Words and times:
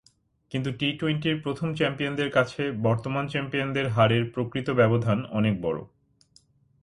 কিন্তু 0.51 0.69
টি-টোয়েন্টির 0.71 1.37
প্রথম 1.41 1.69
চ্যাম্পিয়নদের 1.73 2.29
কাছে 2.31 2.61
বর্তমান 2.83 3.25
চ্যাম্পিয়নদের 3.27 3.87
হারের 3.89 4.23
প্রকৃত 4.31 4.67
ব্যবধান 4.71 5.17
অনেক 5.31 5.55
বড়। 5.61 5.79